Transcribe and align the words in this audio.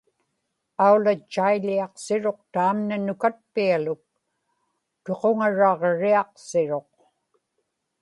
aulatchaiḷiaqsiruq 0.85 2.39
taamna 2.53 2.97
nukatpialuk; 3.05 4.01
tuquŋaraġriaqsiruq 5.03 6.93